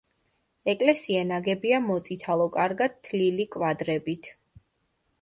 [0.71, 4.35] ეკლესია ნაგებია მოწითალო, კარგად თლილი კვადრებით.